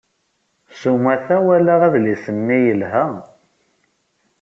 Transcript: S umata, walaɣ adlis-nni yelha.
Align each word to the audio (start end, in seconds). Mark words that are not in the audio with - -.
S 0.79 0.81
umata, 0.93 1.35
walaɣ 1.45 1.81
adlis-nni 1.87 2.57
yelha. 2.65 3.05